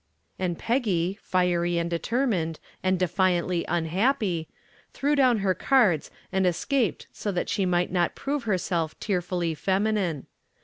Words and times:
And 0.39 0.57
Peggy, 0.57 1.19
fiery 1.21 1.77
and 1.77 1.87
determined 1.87 2.59
and 2.81 2.97
defiantly 2.97 3.65
unhappy, 3.67 4.47
threw 4.93 5.15
down 5.15 5.37
her 5.45 5.53
cards 5.53 6.09
and 6.31 6.47
escaped 6.47 7.05
so 7.11 7.31
that 7.31 7.49
she 7.49 7.67
might 7.67 7.91
not 7.91 8.15
prove 8.15 8.45
herself 8.45 8.99
tearfully 8.99 9.53
feminine. 9.53 10.25